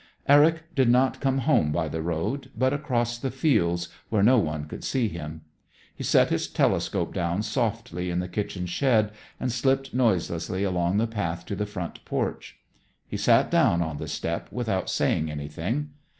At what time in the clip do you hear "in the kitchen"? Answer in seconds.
8.09-8.65